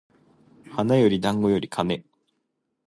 [0.71, 2.03] 花より団子より金